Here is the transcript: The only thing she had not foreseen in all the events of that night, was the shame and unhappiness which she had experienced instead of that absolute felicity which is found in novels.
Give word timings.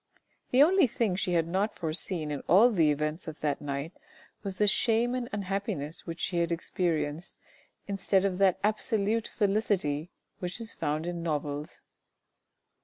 The 0.49 0.63
only 0.63 0.87
thing 0.87 1.15
she 1.15 1.33
had 1.33 1.47
not 1.47 1.75
foreseen 1.75 2.31
in 2.31 2.41
all 2.47 2.71
the 2.71 2.89
events 2.89 3.27
of 3.27 3.39
that 3.41 3.61
night, 3.61 3.93
was 4.41 4.55
the 4.55 4.65
shame 4.65 5.13
and 5.13 5.29
unhappiness 5.31 6.07
which 6.07 6.19
she 6.19 6.39
had 6.39 6.51
experienced 6.51 7.37
instead 7.87 8.25
of 8.25 8.39
that 8.39 8.57
absolute 8.63 9.27
felicity 9.27 10.09
which 10.39 10.59
is 10.59 10.73
found 10.73 11.05
in 11.05 11.21
novels. 11.21 11.79